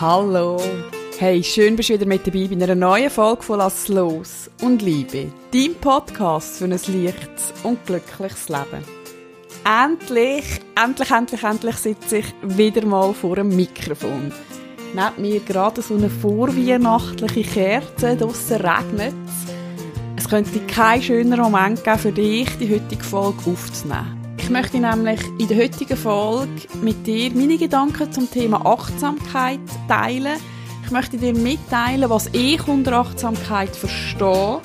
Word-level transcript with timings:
Hallo. 0.00 0.58
Hey, 1.18 1.42
schön 1.44 1.76
bist 1.76 1.90
du 1.90 1.92
wieder 1.92 2.06
mit 2.06 2.26
dabei 2.26 2.48
bei 2.48 2.54
einer 2.54 2.74
neuen 2.74 3.10
Folge 3.10 3.42
von 3.42 3.58
Lass 3.58 3.88
los 3.88 4.48
und 4.62 4.80
Liebe. 4.80 5.30
Dein 5.52 5.74
Podcast 5.74 6.56
für 6.56 6.64
ein 6.64 6.70
leichtes 6.70 7.52
und 7.64 7.84
glückliches 7.84 8.48
Leben. 8.48 8.82
Endlich, 9.62 10.62
endlich, 10.82 11.10
endlich, 11.10 11.42
endlich 11.42 11.76
sitze 11.76 12.16
ich 12.16 12.34
wieder 12.40 12.86
mal 12.86 13.12
vor 13.12 13.36
einem 13.36 13.54
Mikrofon. 13.54 14.32
Neben 14.94 15.20
mir 15.20 15.40
gerade 15.40 15.82
so 15.82 15.96
eine 15.96 16.08
vorweihnachtliche 16.08 17.42
Kerze, 17.42 18.16
draussen 18.16 18.56
regnet 18.56 19.12
es. 19.26 20.24
Es 20.24 20.30
könnte 20.30 20.60
keinen 20.60 21.02
schöneren 21.02 21.52
Moment 21.52 21.84
geben 21.84 21.98
für 21.98 22.12
dich, 22.12 22.48
die 22.56 22.74
heutige 22.74 23.04
Folge 23.04 23.50
aufzunehmen. 23.50 24.19
Ich 24.50 24.52
möchte 24.52 24.80
nämlich 24.80 25.20
in 25.38 25.46
der 25.46 25.58
heutigen 25.58 25.96
Folge 25.96 26.66
mit 26.82 27.06
dir 27.06 27.30
meine 27.32 27.56
Gedanken 27.56 28.10
zum 28.10 28.28
Thema 28.28 28.66
Achtsamkeit 28.66 29.60
teilen. 29.86 30.38
Ich 30.84 30.90
möchte 30.90 31.18
dir 31.18 31.32
mitteilen, 31.32 32.10
was 32.10 32.26
ich 32.32 32.66
unter 32.66 32.94
Achtsamkeit 32.94 33.76
verstehe 33.76 34.60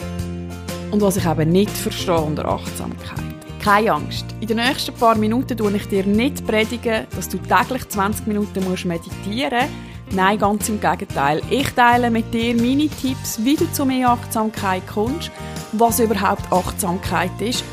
und 0.89 1.01
was 1.01 1.17
ich 1.17 1.25
eben 1.27 1.51
nicht 1.51 1.69
verstehe 1.69 2.19
unter 2.19 2.45
Achtsamkeit. 2.45 3.35
Keine 3.63 3.93
Angst. 3.93 4.25
In 4.41 4.47
den 4.47 4.57
nächsten 4.57 4.95
paar 4.95 5.15
Minuten 5.19 5.55
tue 5.55 5.75
ich 5.75 5.87
dir 5.87 6.03
nicht 6.03 6.47
predigen, 6.47 7.05
dass 7.15 7.29
du 7.29 7.37
täglich 7.37 7.87
20 7.87 8.25
Minuten 8.25 8.67
musst 8.67 8.85
meditieren 8.85 9.69
musst. 9.69 10.15
Nein, 10.15 10.39
ganz 10.39 10.67
im 10.67 10.81
Gegenteil. 10.81 11.43
Ich 11.51 11.69
teile 11.73 12.09
mit 12.09 12.33
dir 12.33 12.55
meine 12.55 12.89
Tipps, 12.89 13.37
wie 13.43 13.55
du 13.55 13.71
zu 13.71 13.85
mehr 13.85 14.09
Achtsamkeit 14.09 14.81
kommst, 14.87 15.29
was 15.73 15.99
überhaupt 15.99 16.51
Achtsamkeit 16.51 17.39
ist 17.39 17.63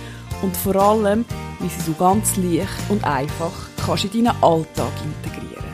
und 0.42 0.54
vor 0.54 0.76
allem, 0.76 1.24
wie 1.62 1.68
sie 1.68 1.80
so 1.80 1.92
ganz 1.92 2.36
leicht 2.36 2.68
und 2.88 3.04
einfach 3.04 3.52
kannst 3.86 4.04
in 4.04 4.24
deinen 4.24 4.42
Alltag 4.42 4.92
integrieren. 5.04 5.64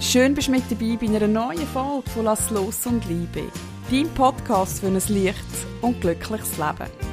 Schön 0.00 0.34
bist 0.34 0.48
du 0.48 0.52
mit 0.52 0.64
dabei 0.70 0.96
bei 0.96 1.14
einer 1.14 1.28
neuen 1.28 1.66
Folge 1.68 2.10
von 2.10 2.24
Lass 2.24 2.50
los 2.50 2.86
und 2.86 3.06
Liebe. 3.08 3.44
Dein 3.90 4.08
Podcast 4.14 4.80
für 4.80 4.86
ein 4.86 4.94
leichtes 4.94 5.66
und 5.82 6.00
glückliches 6.00 6.56
Leben. 6.56 7.03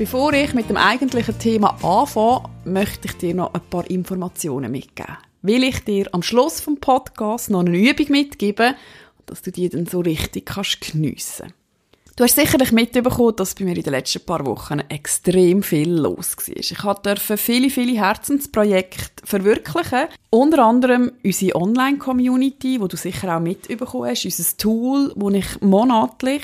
Bevor 0.00 0.32
ich 0.32 0.54
mit 0.54 0.70
dem 0.70 0.78
eigentlichen 0.78 1.38
Thema 1.38 1.76
anfange, 1.82 2.48
möchte 2.64 3.06
ich 3.06 3.18
dir 3.18 3.34
noch 3.34 3.52
ein 3.52 3.60
paar 3.68 3.84
Informationen 3.90 4.72
mitgeben. 4.72 5.18
Will 5.42 5.62
ich 5.62 5.84
dir 5.84 6.08
am 6.12 6.22
Schluss 6.22 6.58
vom 6.58 6.80
Podcast 6.80 7.50
noch 7.50 7.60
eine 7.60 7.76
Übung 7.76 8.06
mitgeben, 8.08 8.76
dass 9.26 9.42
du 9.42 9.52
die 9.52 9.68
dann 9.68 9.84
so 9.84 10.00
richtig 10.00 10.46
kannst 10.46 10.80
geniessen 10.80 11.52
Du 12.16 12.24
hast 12.24 12.36
sicherlich 12.36 12.72
mitbekommen, 12.72 13.36
dass 13.36 13.54
bei 13.54 13.64
mir 13.64 13.76
in 13.76 13.82
den 13.82 13.92
letzten 13.92 14.24
paar 14.24 14.44
Wochen 14.44 14.80
extrem 14.88 15.62
viel 15.62 15.90
los 15.90 16.36
war. 16.36 16.56
Ich 16.56 16.76
durfte 16.76 17.36
viele, 17.36 17.70
viele 17.70 17.98
Herzensprojekte 17.98 19.24
verwirklichen. 19.24 20.06
Unter 20.28 20.64
anderem 20.64 21.12
unsere 21.24 21.56
Online-Community, 21.56 22.80
wo 22.80 22.88
du 22.88 22.96
sicher 22.96 23.36
auch 23.36 23.40
mitbekommen 23.40 24.10
hast, 24.10 24.24
unser 24.24 24.56
Tool, 24.58 25.12
wo 25.16 25.30
ich 25.30 25.60
monatlich 25.60 26.42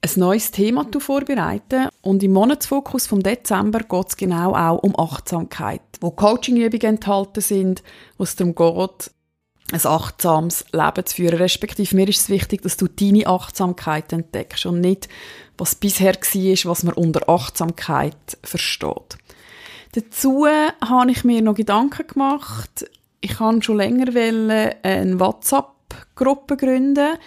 ein 0.00 0.10
neues 0.16 0.50
Thema 0.50 0.86
vorbereite. 0.98 1.88
Und 2.00 2.22
im 2.22 2.32
Monatsfokus 2.32 3.06
vom 3.06 3.22
Dezember 3.22 3.80
geht 3.80 4.08
es 4.08 4.16
genau 4.16 4.54
auch 4.54 4.82
um 4.82 4.98
Achtsamkeit, 4.98 5.82
wo 6.00 6.10
Coachingübungen 6.10 6.96
enthalten 6.96 7.40
sind, 7.40 7.82
wo 8.16 8.24
es 8.24 8.36
darum 8.36 8.54
geht, 8.54 9.10
ein 9.72 9.84
achtsames 9.84 10.64
Leben 10.72 11.06
zu 11.06 11.16
führen. 11.16 11.38
Respektive 11.38 11.94
mir 11.94 12.08
ist 12.08 12.22
es 12.22 12.28
wichtig, 12.28 12.62
dass 12.62 12.76
du 12.76 12.88
deine 12.88 13.26
Achtsamkeit 13.26 14.12
entdeckst 14.12 14.66
und 14.66 14.80
nicht, 14.80 15.08
was 15.58 15.74
bisher 15.74 16.14
war, 16.14 16.70
was 16.70 16.82
man 16.84 16.94
unter 16.94 17.28
Achtsamkeit 17.28 18.38
versteht. 18.42 19.18
Dazu 19.92 20.46
habe 20.46 21.10
ich 21.10 21.24
mir 21.24 21.42
noch 21.42 21.54
Gedanken 21.54 22.06
gemacht. 22.06 22.88
Ich 23.20 23.36
kann 23.36 23.62
schon 23.62 23.78
länger 23.78 24.14
eine 24.14 25.18
WhatsApp-Gruppe 25.18 26.56
gründen, 26.56 27.18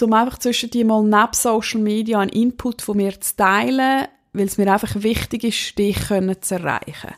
um 0.00 0.12
einfach 0.12 0.38
zwischen 0.38 0.70
die 0.70 0.84
mal 0.84 1.02
neben 1.02 1.32
Social 1.32 1.80
Media 1.80 2.20
einen 2.20 2.30
Input 2.30 2.82
von 2.82 2.96
mir 2.96 3.20
zu 3.20 3.36
teilen, 3.36 4.06
weil 4.32 4.46
es 4.46 4.58
mir 4.58 4.72
einfach 4.72 4.94
wichtig 5.02 5.44
ist, 5.44 5.76
dich 5.78 5.98
zu 6.06 6.54
erreichen 6.54 7.14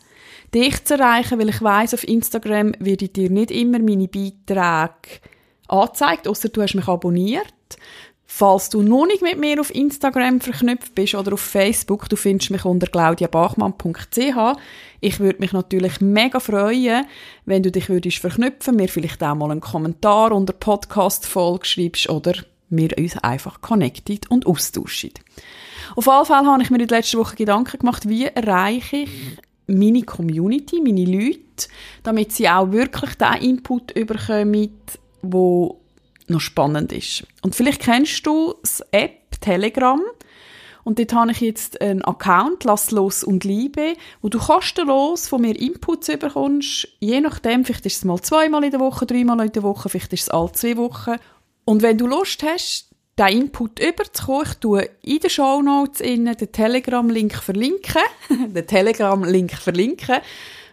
dich 0.55 0.85
zu 0.85 0.95
erreichen, 0.95 1.39
weil 1.39 1.49
ich 1.49 1.63
weiß 1.63 1.95
auf 1.95 2.07
Instagram 2.07 2.73
werde 2.79 3.07
ich 3.07 3.13
dir 3.13 3.31
nicht 3.31 3.51
immer 3.51 3.79
meine 3.79 4.09
Beiträge 4.09 5.21
angezeigt, 5.69 6.27
außer 6.27 6.49
du 6.49 6.63
hast 6.63 6.75
mich 6.75 6.89
abonniert. 6.89 7.55
Falls 8.33 8.71
du 8.71 8.81
noch 8.83 9.07
nicht 9.07 9.23
mit 9.23 9.39
mir 9.39 9.61
auf 9.61 9.75
Instagram 9.75 10.41
verknüpft 10.41 10.95
bist 10.95 11.17
oder 11.17 11.33
auf 11.33 11.41
Facebook, 11.41 12.09
du 12.09 12.15
findest 12.15 12.51
mich 12.51 12.65
unter 12.65 12.87
claudiabachmann.ch. 12.87 14.57
Ich 15.01 15.19
würde 15.19 15.41
mich 15.41 15.53
natürlich 15.53 16.01
mega 16.01 16.39
freuen, 16.39 17.07
wenn 17.45 17.65
du 17.65 17.73
dich 17.73 17.89
würdest 17.89 18.19
verknüpfen, 18.19 18.77
mir 18.77 18.89
vielleicht 18.89 19.23
auch 19.25 19.35
mal 19.35 19.51
einen 19.51 19.61
Kommentar 19.61 20.31
unter 20.31 20.53
Podcast-Folge 20.53 21.67
schreibst 21.67 22.09
oder 22.09 22.35
wir 22.69 22.97
uns 22.97 23.19
einfach 23.19 23.61
connected 23.61 24.31
und 24.31 24.47
austauschen. 24.47 25.11
Auf 25.97 26.07
jeden 26.07 26.25
Fall 26.25 26.47
habe 26.47 26.63
ich 26.63 26.71
mir 26.71 26.79
in 26.79 26.87
der 26.87 26.99
letzten 26.99 27.19
Woche 27.19 27.35
Gedanken 27.35 27.79
gemacht, 27.79 28.09
wie 28.09 28.27
erreiche 28.27 28.99
ich 28.99 29.11
meine 29.71 30.03
Community, 30.03 30.81
meine 30.81 31.05
Leute, 31.05 31.69
damit 32.03 32.33
sie 32.33 32.49
auch 32.49 32.73
wirklich 32.73 33.15
den 33.15 33.35
Input 33.43 33.93
überkommen, 33.93 34.71
wo 35.23 35.81
noch 36.29 36.41
spannend 36.41 36.93
ist. 36.93 37.27
Und 37.43 37.55
vielleicht 37.55 37.83
kennst 37.83 38.27
du 38.27 38.55
das 38.63 38.83
App 38.93 39.41
Telegram. 39.41 40.01
Und 40.83 40.99
dort 40.99 41.13
habe 41.13 41.33
ich 41.33 41.41
jetzt 41.41 41.81
einen 41.81 42.03
Account, 42.03 42.65
Lass 42.65 42.91
los 42.91 43.23
und 43.23 43.45
Liebe, 43.45 43.95
wo 44.23 44.29
du 44.29 44.39
kostenlos 44.39 45.29
von 45.29 45.43
mir 45.43 45.59
Inputs 45.59 46.07
bekommst. 46.07 46.89
Je 47.01 47.21
nachdem, 47.21 47.65
vielleicht 47.65 47.87
ist 47.87 47.97
es 47.97 48.05
mal 48.05 48.21
zweimal 48.21 48.65
in 48.65 48.71
der 48.71 48.81
Woche, 48.81 49.07
dreimal 49.07 49.45
in 49.45 49.53
der 49.53 49.63
Woche, 49.63 49.89
vielleicht 49.89 50.13
ist 50.13 50.23
es 50.23 50.29
alle 50.31 50.53
zwei 50.53 50.77
Wochen. 50.77 51.17
Und 51.65 51.83
wenn 51.83 51.99
du 51.99 52.07
Lust 52.07 52.43
hast, 52.43 52.90
diesen 53.21 53.43
Input 53.43 53.79
überzukommen. 53.81 54.47
Ich 54.47 54.55
tue 54.55 54.89
in 55.03 55.19
den 55.19 55.31
Show 55.31 55.63
Notes 55.63 55.99
den 55.99 56.35
Telegram-Link 56.35 57.35
verlinken. 57.35 58.03
den 58.29 58.67
Telegram-Link 58.67 59.53
verlinken, 59.53 60.19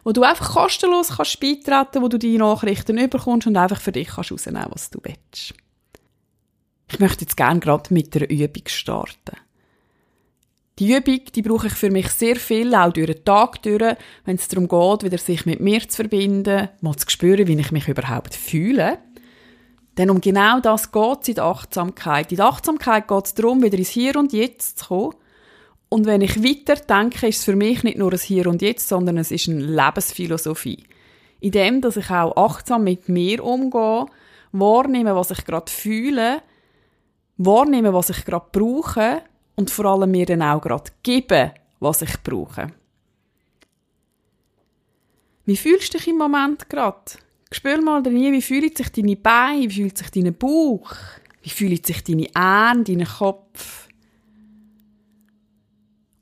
wo 0.03 0.11
du 0.11 0.23
einfach 0.23 0.53
kostenlos 0.53 1.09
kannst 1.17 1.39
beitreten, 1.39 2.01
wo 2.01 2.07
du 2.07 2.17
die 2.17 2.37
Nachrichten 2.37 2.97
überkommst 2.97 3.47
und 3.47 3.57
einfach 3.57 3.81
für 3.81 3.91
dich 3.91 4.07
kannst 4.07 4.31
rausnehmen, 4.31 4.65
was 4.69 4.89
du 4.89 4.99
willst. 5.03 5.53
Ich 6.89 6.99
möchte 6.99 7.25
jetzt 7.25 7.35
gerne 7.35 7.59
gerade 7.59 7.93
mit 7.93 8.15
der 8.15 8.29
Übung 8.29 8.63
starten. 8.67 9.37
Die 10.79 10.95
Übung, 10.95 11.21
die 11.33 11.41
brauche 11.41 11.67
ich 11.67 11.73
für 11.73 11.89
mich 11.89 12.07
sehr 12.09 12.35
viel, 12.35 12.75
auch 12.75 12.93
durch 12.93 13.07
den 13.07 13.25
Tag 13.25 13.63
durch, 13.63 13.97
wenn 14.25 14.35
es 14.35 14.47
darum 14.47 14.67
geht, 14.67 15.03
wieder 15.03 15.17
sich 15.17 15.45
mit 15.45 15.59
mir 15.59 15.87
zu 15.89 15.95
verbinden, 15.95 16.69
mal 16.81 16.95
zu 16.95 17.09
spüren, 17.09 17.47
wie 17.47 17.59
ich 17.59 17.71
mich 17.71 17.87
überhaupt 17.87 18.35
fühle. 18.35 18.99
Denn 19.97 20.09
um 20.09 20.21
genau 20.21 20.59
das 20.59 20.91
geht 20.91 21.21
es 21.21 21.27
in 21.29 21.35
der 21.35 21.45
Achtsamkeit. 21.45 22.31
In 22.31 22.37
der 22.37 22.47
Achtsamkeit 22.47 23.07
geht 23.07 23.25
es 23.25 23.33
darum, 23.33 23.63
wieder 23.63 23.77
ins 23.77 23.89
Hier 23.89 24.15
und 24.15 24.31
Jetzt 24.31 24.79
zu 24.79 24.85
kommen. 24.85 25.15
Und 25.89 26.05
wenn 26.05 26.21
ich 26.21 26.43
weiter 26.43 26.75
denke, 26.75 27.27
ist 27.27 27.39
es 27.39 27.45
für 27.45 27.55
mich 27.55 27.83
nicht 27.83 27.97
nur 27.97 28.11
ein 28.11 28.19
Hier 28.19 28.47
und 28.47 28.61
Jetzt, 28.61 28.87
sondern 28.87 29.17
es 29.17 29.31
ist 29.31 29.49
eine 29.49 29.61
Lebensphilosophie. 29.61 30.83
In 31.39 31.51
dem, 31.51 31.81
dass 31.81 31.97
ich 31.97 32.09
auch 32.11 32.35
achtsam 32.35 32.83
mit 32.83 33.09
mir 33.09 33.43
umgehe, 33.43 34.05
wahrnehme, 34.51 35.15
was 35.15 35.31
ich 35.31 35.45
gerade 35.45 35.71
fühle, 35.71 36.41
wahrnehme, 37.37 37.93
was 37.93 38.09
ich 38.09 38.25
gerade 38.25 38.47
brauche 38.51 39.21
und 39.55 39.71
vor 39.71 39.85
allem 39.85 40.11
mir 40.11 40.25
dann 40.25 40.41
auch 40.41 40.61
gerade 40.61 40.91
gebe, 41.03 41.53
was 41.79 42.01
ich 42.01 42.21
brauche. 42.23 42.67
Wie 45.45 45.57
fühlst 45.57 45.93
du 45.93 45.97
dich 45.97 46.07
im 46.07 46.17
Moment 46.17 46.69
gerade? 46.69 47.11
Spür 47.51 47.81
mal 47.81 48.01
rein, 48.01 48.33
wie 48.33 48.41
fühlt 48.41 48.77
sich 48.77 48.89
deine 48.91 49.15
Beine, 49.15 49.69
wie 49.69 49.81
fühlt 49.81 49.97
sich 49.97 50.09
dein 50.11 50.33
Bauch, 50.33 50.91
wie 51.41 51.49
fühlt 51.49 51.85
sich 51.85 52.03
deine 52.03 52.27
Arme, 52.33 52.83
dein 52.83 53.05
Kopf. 53.05 53.87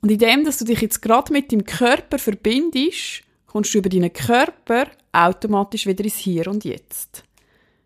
Und 0.02 0.12
in 0.12 0.18
dem, 0.18 0.44
dass 0.44 0.58
du 0.58 0.64
dich 0.64 0.80
jetzt 0.80 1.02
gerade 1.02 1.32
mit 1.32 1.50
dem 1.50 1.64
Körper 1.64 2.18
verbindest, 2.18 3.24
kommst 3.46 3.74
du 3.74 3.78
über 3.78 3.88
deinen 3.88 4.12
Körper 4.12 4.86
automatisch 5.10 5.86
wieder 5.86 6.04
ins 6.04 6.16
Hier 6.16 6.46
und 6.46 6.64
Jetzt. 6.64 7.24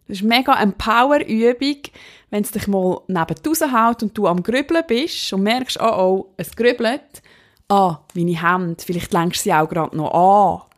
Das 0.06 0.18
ist 0.18 0.24
mega 0.24 0.52
eine 0.52 0.72
Power-Übung, 0.72 1.82
wenn 2.30 2.42
es 2.42 2.50
dich 2.50 2.66
mal 2.66 3.00
neben 3.06 3.34
raushaut 3.46 4.02
und 4.02 4.18
du 4.18 4.26
am 4.26 4.42
Grübeln 4.42 4.84
bist 4.86 5.32
und 5.32 5.44
merkst, 5.44 5.78
oh 5.80 5.86
oh, 5.86 6.34
es 6.36 6.54
grübelt. 6.54 7.22
Ah, 7.68 8.00
meine 8.14 8.42
Hände, 8.42 8.82
vielleicht 8.84 9.12
lenkst 9.12 9.40
du 9.40 9.50
sie 9.50 9.54
auch 9.54 9.68
gerade 9.68 9.96
noch 9.96 10.12
an 10.12 10.69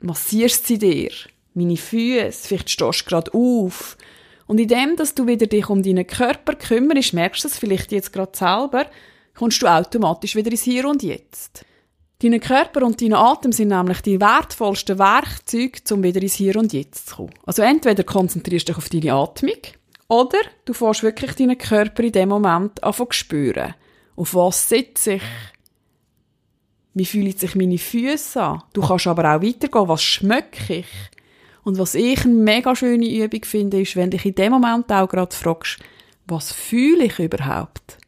massierst 0.00 0.66
sie 0.66 0.78
dir, 0.78 1.10
meine 1.54 1.76
Füße, 1.76 2.48
vielleicht 2.48 2.70
stehst 2.70 3.02
du 3.02 3.04
gerade 3.06 3.32
auf. 3.34 3.96
Und 4.46 4.60
in 4.60 4.68
dem, 4.68 4.96
dass 4.96 5.14
du 5.14 5.26
wieder 5.26 5.46
dich 5.46 5.68
um 5.68 5.82
deinen 5.82 6.06
Körper 6.06 6.54
kümmerst, 6.54 7.14
merkst 7.14 7.44
du 7.44 7.48
es 7.48 7.58
vielleicht 7.58 7.92
jetzt 7.92 8.12
gerade 8.12 8.36
selber, 8.36 8.86
kommst 9.34 9.62
du 9.62 9.66
automatisch 9.66 10.36
wieder 10.36 10.50
ins 10.50 10.62
Hier 10.62 10.88
und 10.88 11.02
Jetzt. 11.02 11.64
Dein 12.20 12.40
Körper 12.40 12.82
und 12.82 13.02
dein 13.02 13.12
Atem 13.12 13.52
sind 13.52 13.68
nämlich 13.68 14.00
die 14.00 14.20
wertvollsten 14.20 14.98
Werkzeuge, 14.98 15.80
um 15.92 16.02
wieder 16.02 16.22
ins 16.22 16.34
Hier 16.34 16.56
und 16.56 16.72
Jetzt 16.72 17.08
zu 17.08 17.16
kommen. 17.16 17.34
Also 17.44 17.62
entweder 17.62 18.04
konzentrierst 18.04 18.68
du 18.68 18.72
dich 18.72 18.78
auf 18.78 18.88
deine 18.88 19.12
Atmung 19.12 19.60
oder 20.08 20.38
du 20.64 20.72
fährst 20.72 21.02
wirklich 21.02 21.32
deinen 21.32 21.58
Körper 21.58 22.04
in 22.04 22.12
dem 22.12 22.28
Moment 22.28 22.82
an 22.82 22.94
spüren. 23.10 23.74
Auf 24.14 24.34
was 24.34 24.68
sitze 24.68 25.14
ich? 25.14 25.22
Wie 26.96 27.04
fühlen 27.04 27.36
sich 27.36 27.54
meine 27.54 27.76
Füße 27.76 28.42
an? 28.42 28.62
Du 28.72 28.80
kannst 28.80 29.06
aber 29.06 29.36
auch 29.36 29.42
weitergehen. 29.42 29.86
Was 29.86 30.02
schmecke 30.02 30.76
ich? 30.76 30.86
Und 31.62 31.76
was 31.76 31.94
ich 31.94 32.24
eine 32.24 32.32
mega 32.32 32.74
schöne 32.74 33.06
Übung 33.06 33.44
finde, 33.44 33.82
ist, 33.82 33.96
wenn 33.96 34.10
dich 34.10 34.24
in 34.24 34.34
dem 34.34 34.52
Moment 34.52 34.90
auch 34.90 35.06
gerade 35.06 35.36
fragst, 35.36 35.78
was 36.26 36.52
fühle 36.52 37.04
ich 37.04 37.18
überhaupt? 37.18 37.98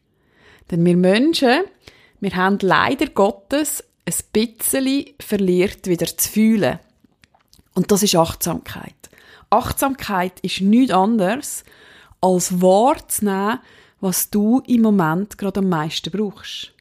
Denn 0.70 0.86
wir 0.86 0.96
Menschen, 0.96 1.64
wir 2.20 2.34
haben 2.34 2.56
leider 2.62 3.08
Gottes 3.08 3.84
ein 4.06 4.14
bisschen 4.32 5.10
verliert, 5.20 5.86
wieder 5.86 6.06
zu 6.06 6.26
fühlen. 6.26 6.78
Und 7.74 7.92
das 7.92 8.02
ist 8.02 8.16
Achtsamkeit. 8.16 8.94
Achtsamkeit 9.50 10.40
ist 10.40 10.62
nichts 10.62 10.94
anderes, 10.94 11.62
als 12.22 12.62
wahrzunehmen, 12.62 13.58
was 14.00 14.30
du 14.30 14.62
im 14.66 14.80
Moment 14.80 15.36
gerade 15.36 15.60
am 15.60 15.68
meisten 15.68 16.10
brauchst. 16.10 16.72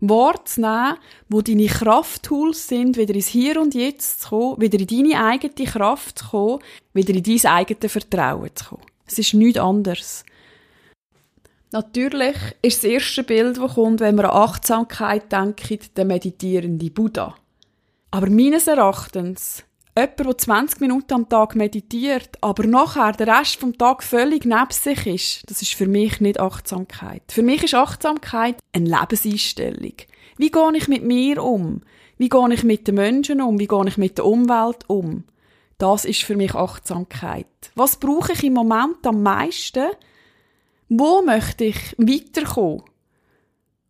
Wahrzunehmen, 0.00 0.96
wo 1.28 1.42
deine 1.42 1.66
Krafttools 1.66 2.68
sind, 2.68 2.96
wieder 2.96 3.14
ins 3.14 3.26
Hier 3.26 3.60
und 3.60 3.74
Jetzt 3.74 4.22
zu 4.22 4.28
kommen, 4.30 4.60
wieder 4.60 4.78
in 4.78 4.86
deine 4.86 5.24
eigene 5.24 5.66
Kraft 5.66 6.18
zu 6.18 6.28
kommen, 6.28 6.62
wieder 6.94 7.14
in 7.14 7.22
dein 7.22 7.46
eigenes 7.46 7.92
Vertrauen 7.92 8.50
zu 8.54 8.64
kommen. 8.64 8.86
Es 9.06 9.18
ist 9.18 9.34
nichts 9.34 9.58
anderes. 9.58 10.24
Natürlich 11.72 12.36
ist 12.62 12.82
das 12.82 12.90
erste 12.90 13.22
Bild, 13.22 13.58
das 13.58 13.74
kommt, 13.74 14.00
wenn 14.00 14.16
wir 14.16 14.32
an 14.32 14.42
Achtsamkeit 14.42 15.30
denken, 15.30 15.78
der 15.96 16.04
meditierende 16.04 16.90
Buddha. 16.90 17.36
Aber 18.10 18.28
meines 18.28 18.66
Erachtens, 18.66 19.64
jemand, 19.96 20.18
der 20.18 20.38
20 20.38 20.80
Minuten 20.80 21.12
am 21.12 21.28
Tag 21.28 21.56
meditiert, 21.56 22.30
aber 22.40 22.66
nachher 22.66 23.12
den 23.12 23.28
Rest 23.28 23.56
vom 23.56 23.76
Tag 23.76 24.02
völlig 24.02 24.44
neben 24.44 24.70
sich 24.70 25.06
ist, 25.06 25.50
das 25.50 25.62
ist 25.62 25.74
für 25.74 25.86
mich 25.86 26.20
nicht 26.20 26.40
Achtsamkeit. 26.40 27.22
Für 27.28 27.42
mich 27.42 27.62
ist 27.64 27.74
Achtsamkeit 27.74 28.56
eine 28.72 28.88
Lebenseinstellung. 28.88 29.94
Wie 30.36 30.50
gehe 30.50 30.76
ich 30.76 30.88
mit 30.88 31.04
mir 31.04 31.42
um? 31.42 31.82
Wie 32.18 32.28
gehe 32.28 32.52
ich 32.54 32.64
mit 32.64 32.86
den 32.86 32.96
Menschen 32.96 33.40
um? 33.40 33.58
Wie 33.58 33.66
gehe 33.66 33.86
ich 33.86 33.98
mit 33.98 34.18
der 34.18 34.26
Umwelt 34.26 34.88
um? 34.88 35.24
Das 35.78 36.04
ist 36.04 36.22
für 36.22 36.36
mich 36.36 36.54
Achtsamkeit. 36.54 37.46
Was 37.74 37.96
brauche 37.96 38.32
ich 38.32 38.44
im 38.44 38.52
Moment 38.52 39.06
am 39.06 39.22
meisten? 39.22 39.88
Wo 40.88 41.22
möchte 41.22 41.64
ich 41.64 41.94
weiterkommen? 41.96 42.82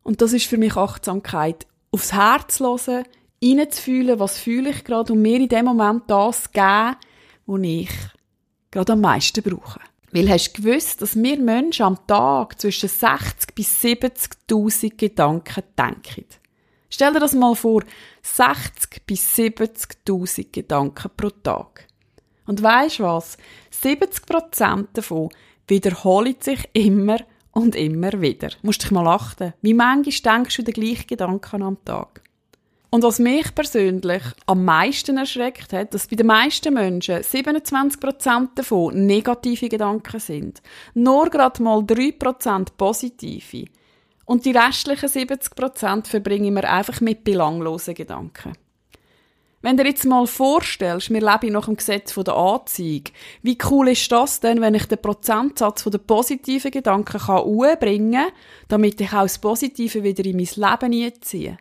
Und 0.03 0.23
das 0.23 0.33
ist 0.33 0.47
für 0.47 0.59
mich 0.59 0.77
Achtsamkeit. 0.77 1.67
Aufs 1.91 2.13
Herz 2.13 2.61
hören, 2.61 3.05
reinzufühlen, 3.43 4.19
was 4.19 4.39
fühle 4.39 4.71
ich 4.71 4.85
gerade 4.85 5.13
und 5.13 5.23
mir 5.23 5.37
in 5.41 5.49
dem 5.49 5.65
Moment 5.67 6.05
das 6.09 6.51
geben, 6.53 6.97
was 7.47 7.61
ich 7.63 7.91
gerade 8.71 8.93
am 8.93 9.01
meisten 9.01 9.43
brauche. 9.43 9.81
Weil 10.13 10.29
hast 10.29 10.53
du 10.53 10.63
gewusst, 10.63 11.03
dass 11.03 11.17
wir 11.17 11.39
Menschen 11.39 11.87
am 11.87 12.07
Tag 12.07 12.61
zwischen 12.61 12.89
60 12.89 13.55
bis 13.55 13.81
70.000 13.81 14.97
Gedanken 14.97 15.63
denken? 15.79 16.27
Stell 16.89 17.13
dir 17.13 17.21
das 17.21 17.35
mal 17.35 17.55
vor, 17.55 17.85
60 18.23 19.07
bis 19.07 19.37
70.000 19.37 20.47
Gedanken 20.51 21.11
pro 21.17 21.31
Tag. 21.31 21.87
Und 22.47 22.63
weisst 22.63 22.99
was? 22.99 23.39
70% 23.83 24.89
davon 24.93 25.29
wiederholen 25.69 26.35
sich 26.41 26.69
immer 26.73 27.19
und 27.53 27.77
immer 27.77 28.21
wieder. 28.21 28.51
Musst 28.63 28.83
dich 28.83 28.91
mal 28.91 29.07
achten. 29.07 29.55
Wie 29.63 29.75
manchmal 29.75 30.37
denkst 30.37 30.57
du 30.57 30.63
den 30.65 30.75
gleichen 30.75 31.07
Gedanken 31.07 31.63
am 31.63 31.85
Tag? 31.85 32.23
Und 32.93 33.05
was 33.05 33.21
mich 33.21 33.55
persönlich 33.55 34.23
am 34.47 34.65
meisten 34.65 35.17
erschreckt 35.17 35.73
hat, 35.73 35.95
dass 35.95 36.09
bei 36.09 36.17
den 36.17 36.27
meisten 36.27 36.75
Menschen 36.75 37.23
27% 37.23 38.49
davon 38.57 39.07
negative 39.07 39.69
Gedanken 39.69 40.19
sind. 40.19 40.61
Nur 40.95 41.31
gerade 41.31 41.63
mal 41.63 41.79
3% 41.81 42.67
positive. 42.77 43.67
Und 44.25 44.45
die 44.45 44.51
restlichen 44.51 45.09
70% 45.09 46.09
verbringen 46.09 46.55
wir 46.55 46.69
einfach 46.69 47.01
mit 47.01 47.23
belanglosen 47.23 47.95
Gedanken. 47.95 48.55
Wenn 49.63 49.77
du 49.77 49.85
dir 49.85 49.91
jetzt 49.91 50.07
mal 50.07 50.27
vorstellst, 50.27 51.11
wir 51.11 51.21
leben 51.21 51.53
nach 51.53 51.67
dem 51.67 51.77
Gesetz 51.77 52.15
der 52.15 52.35
Anziehung, 52.35 53.05
wie 53.43 53.59
cool 53.71 53.89
ist 53.91 54.11
das 54.11 54.41
denn, 54.41 54.61
wenn 54.63 54.75
ich 54.75 54.87
den 54.87 55.03
Prozentsatz 55.03 55.85
der 55.85 55.99
positiven 55.99 56.71
Gedanken 56.71 57.19
kann, 57.19 58.33
damit 58.69 59.01
ich 59.01 59.13
auch 59.13 59.23
das 59.23 59.39
Positive 59.39 60.03
wieder 60.03 60.25
in 60.25 60.37
mein 60.37 60.47
Leben 60.47 61.05
einziehe? 61.05 61.59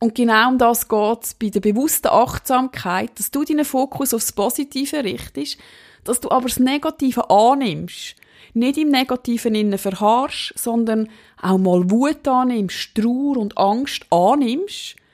Und 0.00 0.14
genau 0.14 0.48
um 0.50 0.58
das 0.58 0.88
geht 0.88 1.22
es 1.22 1.34
bei 1.34 1.48
der 1.50 1.60
bewussten 1.60 2.08
Achtsamkeit, 2.08 3.10
dass 3.18 3.30
du 3.30 3.44
deinen 3.44 3.64
Fokus 3.64 4.14
aufs 4.14 4.32
Positive 4.32 5.02
richtest, 5.02 5.58
dass 6.04 6.20
du 6.20 6.30
aber 6.30 6.48
das 6.48 6.60
Negative 6.60 7.28
annimmst. 7.30 8.14
Nicht 8.54 8.78
im 8.78 8.90
Negativen 8.90 9.54
innen 9.54 9.78
verharrst, 9.78 10.54
sondern 10.56 11.08
auch 11.42 11.58
mal 11.58 11.90
Wut 11.90 12.26
annimmst, 12.26 12.94
Trauer 12.94 13.36
und 13.36 13.58
Angst 13.58 14.06
annimmst– 14.10 14.96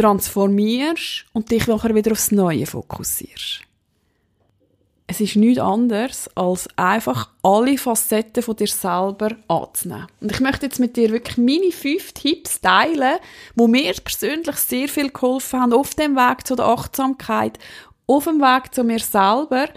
transformierst 0.00 1.26
und 1.32 1.50
dich 1.50 1.66
nachher 1.66 1.94
wieder 1.94 2.12
aufs 2.12 2.30
Neue 2.30 2.66
fokussierst. 2.66 3.60
Es 5.10 5.20
ist 5.20 5.34
nichts 5.34 5.60
anderes, 5.60 6.30
als 6.36 6.68
einfach 6.76 7.30
alle 7.42 7.76
Facetten 7.76 8.44
von 8.44 8.54
dir 8.54 8.68
selber 8.68 9.30
anzunehmen. 9.48 10.06
Und 10.20 10.30
ich 10.30 10.38
möchte 10.38 10.66
jetzt 10.66 10.78
mit 10.78 10.96
dir 10.96 11.10
wirklich 11.10 11.36
meine 11.36 11.72
fünf 11.72 12.12
Tipps 12.12 12.60
teilen, 12.60 13.18
wo 13.56 13.66
mir 13.66 13.92
persönlich 14.04 14.54
sehr 14.54 14.86
viel 14.86 15.10
geholfen 15.10 15.62
haben 15.62 15.72
auf 15.72 15.96
dem 15.96 16.14
Weg 16.14 16.46
zu 16.46 16.54
der 16.54 16.66
Achtsamkeit, 16.66 17.58
auf 18.06 18.22
dem 18.22 18.38
Weg 18.38 18.72
zu 18.72 18.84
mir 18.84 19.00
selber. 19.00 19.68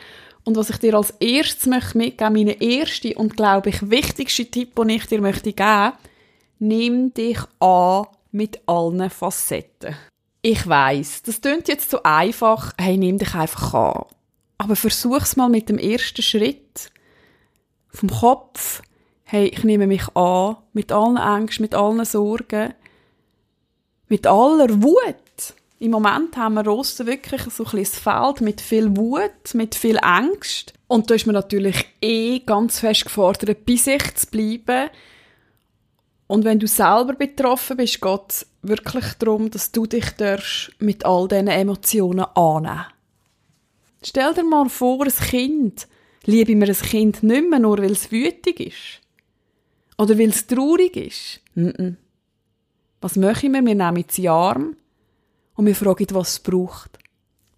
Und 0.43 0.55
was 0.55 0.69
ich 0.69 0.77
dir 0.77 0.93
als 0.93 1.15
erstes 1.19 1.65
möchte 1.65 1.97
mitgeben, 1.97 2.33
meine 2.33 2.61
erste 2.61 3.15
und 3.15 3.35
glaube 3.35 3.71
ich 3.71 3.89
wichtigste 3.89 4.45
Tipp, 4.45 4.75
den 4.75 4.89
ich 4.89 5.07
dir 5.07 5.19
möchte 5.19 5.51
geben, 5.51 5.93
nimm 6.59 7.11
dich 7.11 7.39
an 7.59 8.05
mit 8.31 8.61
allen 8.67 9.09
Facetten. 9.09 9.95
Ich 10.43 10.67
weiß, 10.67 11.23
das 11.23 11.41
klingt 11.41 11.69
jetzt 11.69 11.89
so 11.89 12.03
einfach, 12.03 12.73
hey, 12.77 12.97
nimm 12.97 13.17
dich 13.17 13.33
einfach 13.33 13.73
an. 13.73 14.05
Aber 14.63 14.77
versuch's 14.77 15.35
mal 15.35 15.49
mit 15.49 15.67
dem 15.67 15.77
ersten 15.77 16.21
Schritt. 16.21 16.89
Vom 17.89 18.09
Kopf, 18.09 18.81
hey, 19.25 19.47
ich 19.47 19.65
nehme 19.65 19.87
mich 19.87 20.07
an, 20.15 20.55
mit 20.71 20.93
allen 20.93 21.17
Ängsten, 21.17 21.63
mit 21.63 21.75
allen 21.75 22.05
Sorgen, 22.05 22.73
mit 24.07 24.25
aller 24.25 24.81
Wut. 24.81 25.53
Im 25.79 25.91
Moment 25.91 26.37
haben 26.37 26.53
wir 26.53 26.63
draussen 26.63 27.07
wirklich 27.07 27.41
so 27.53 27.65
ein 27.65 27.85
Feld 27.85 28.39
mit 28.39 28.61
viel 28.61 28.95
Wut, 28.95 29.53
mit 29.53 29.75
viel 29.75 29.99
Angst. 30.01 30.73
Und 30.87 31.09
da 31.09 31.15
ist 31.15 31.25
man 31.25 31.33
natürlich 31.33 31.85
eh 31.99 32.39
ganz 32.39 32.79
fest 32.79 33.03
gefordert, 33.03 33.65
bei 33.65 33.75
sich 33.75 34.15
zu 34.15 34.27
bleiben. 34.27 34.89
Und 36.27 36.45
wenn 36.45 36.59
du 36.59 36.67
selber 36.67 37.15
betroffen 37.15 37.75
bist, 37.75 37.99
geht 37.99 38.45
wirklich 38.61 39.13
darum, 39.19 39.51
dass 39.51 39.73
du 39.73 39.85
dich 39.85 40.05
mit 40.79 41.05
all 41.05 41.27
diesen 41.27 41.49
Emotionen 41.49 42.23
annehmen 42.33 42.92
Stell 44.05 44.33
dir 44.33 44.43
mal 44.43 44.69
vor, 44.69 45.05
ein 45.05 45.11
Kind. 45.11 45.87
Liebe 46.25 46.55
mir 46.55 46.67
ein 46.67 46.75
Kind 46.75 47.23
nicht 47.23 47.49
mehr, 47.49 47.59
nur 47.59 47.77
weil 47.79 47.91
es 47.91 48.11
wütig 48.11 48.59
ist. 48.59 49.01
Oder 49.97 50.17
weil 50.17 50.29
es 50.29 50.47
traurig 50.47 50.95
ist. 50.95 51.41
N 51.55 51.97
Was 53.01 53.15
machen 53.15 53.53
wir? 53.53 53.65
Wir 53.65 53.75
nehmen 53.75 54.05
sie 54.07 54.29
Arm 54.29 54.75
und 55.55 55.65
wir 55.65 55.75
fragen, 55.75 56.07
was 56.11 56.33
es 56.33 56.39
braucht. 56.39 56.97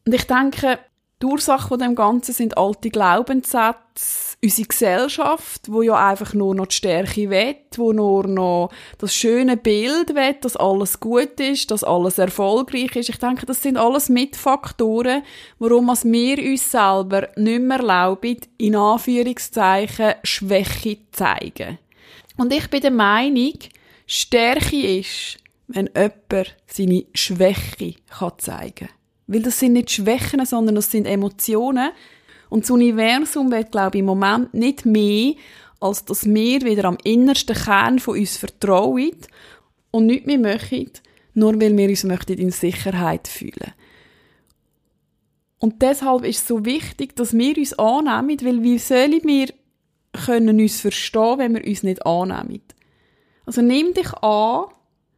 Und 0.05 0.13
ich 0.13 0.25
denke, 0.25 0.79
die 1.21 1.27
Ursache 1.27 1.69
von 1.69 1.79
dem 1.79 1.95
Ganzen 1.95 2.33
sind 2.33 2.57
alte 2.57 2.89
Glaubenssätze, 2.89 4.35
unsere 4.43 4.67
Gesellschaft, 4.67 5.71
wo 5.71 5.81
ja 5.81 6.09
einfach 6.09 6.33
nur 6.33 6.53
noch 6.53 6.67
die 6.67 6.75
Stärke 6.75 7.29
will, 7.29 7.55
wo 7.77 7.93
nur 7.93 8.27
noch 8.27 8.69
das 8.97 9.15
schöne 9.15 9.55
Bild 9.55 10.13
will, 10.13 10.35
dass 10.41 10.57
alles 10.57 10.99
gut 10.99 11.39
ist, 11.39 11.71
dass 11.71 11.85
alles 11.85 12.17
erfolgreich 12.17 12.95
ist. 12.97 13.09
Ich 13.09 13.17
denke, 13.17 13.45
das 13.45 13.61
sind 13.61 13.77
alles 13.77 14.09
Mitfaktoren, 14.09 15.23
warum 15.57 15.87
wir 15.87 16.51
uns 16.51 16.69
selber 16.69 17.29
nicht 17.37 17.61
mehr 17.61 17.77
erlauben, 17.77 18.37
in 18.57 18.75
Anführungszeichen 18.75 20.15
Schwäche 20.23 20.97
zu 20.97 21.11
zeigen. 21.11 21.79
Und 22.37 22.51
ich 22.51 22.69
bin 22.69 22.81
der 22.81 22.91
Meinung, 22.91 23.57
Stärke 24.05 24.99
ist, 24.99 25.37
wenn 25.67 25.89
jemand 25.95 26.57
seine 26.67 27.05
Schwäche 27.13 27.95
zeigen 28.37 28.87
kann. 28.87 28.94
Weil 29.27 29.41
das 29.41 29.59
sind 29.59 29.73
nicht 29.73 29.91
Schwächen, 29.91 30.45
sondern 30.45 30.75
das 30.75 30.91
sind 30.91 31.05
Emotionen. 31.05 31.89
Und 32.49 32.63
das 32.63 32.71
Universum 32.71 33.51
wird, 33.51 33.71
glaube 33.71 33.97
ich, 33.97 33.99
im 33.99 34.05
Moment 34.05 34.53
nicht 34.53 34.85
mehr, 34.85 35.33
als 35.79 36.05
dass 36.05 36.25
wir 36.25 36.61
wieder 36.61 36.85
am 36.85 36.97
innersten 37.03 37.55
Kern 37.55 37.99
von 37.99 38.17
uns 38.17 38.37
vertrauen 38.37 39.17
und 39.91 40.05
nicht 40.05 40.25
mehr 40.25 40.37
möchten, 40.37 40.91
nur 41.33 41.59
weil 41.59 41.75
wir 41.75 41.89
uns 41.89 42.03
möchten 42.03 42.37
in 42.37 42.51
Sicherheit 42.51 43.27
fühlen. 43.27 43.73
Und 45.59 45.81
deshalb 45.81 46.23
ist 46.25 46.41
es 46.41 46.47
so 46.47 46.65
wichtig, 46.65 47.15
dass 47.15 47.33
wir 47.35 47.57
uns 47.57 47.73
annehmen, 47.73 48.37
weil 48.43 48.61
wie 48.61 48.77
sollen 48.77 49.21
wir 49.23 49.47
können 50.13 50.59
uns 50.59 50.79
verstehen, 50.79 51.39
wenn 51.39 51.55
wir 51.55 51.65
uns 51.65 51.83
nicht 51.83 52.05
annehmen? 52.05 52.61
Also 53.45 53.61
nimm 53.61 53.93
dich 53.93 54.13
an 54.13 54.65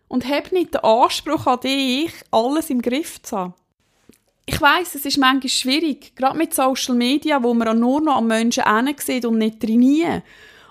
Und 0.07 0.27
hab 0.27 0.51
nicht 0.51 0.73
den 0.73 0.81
Anspruch 0.81 1.47
an 1.47 1.59
dich, 1.59 2.11
alles 2.31 2.69
im 2.69 2.81
Griff 2.81 3.21
zu 3.21 3.37
haben. 3.37 3.53
Ich 4.49 4.61
weiß, 4.61 4.95
es 4.95 5.05
ist 5.05 5.17
manchmal 5.17 5.49
schwierig, 5.49 6.15
gerade 6.15 6.37
mit 6.37 6.53
Social 6.53 6.95
Media, 6.95 7.43
wo 7.43 7.53
man 7.53 7.79
nur 7.79 8.01
noch 8.01 8.15
am 8.15 8.27
Menschen 8.27 8.63
sieht 8.97 9.25
und 9.25 9.37
nicht 9.37 9.59
trainieren. 9.59 10.23